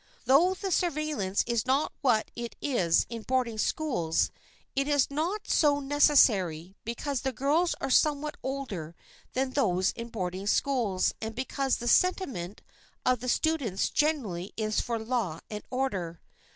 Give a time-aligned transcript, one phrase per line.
[0.25, 4.31] Though the surveillance is not what it is in boarding schools,
[4.75, 8.95] it is not so necessary, because the girls are somewhat older
[9.33, 12.63] than those in boarding schools and because the sentiment
[13.05, 16.19] of the students generally is for law and order.